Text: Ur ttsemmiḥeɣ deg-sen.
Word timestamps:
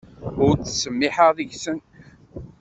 Ur 0.45 0.53
ttsemmiḥeɣ 0.57 1.29
deg-sen. 1.37 1.79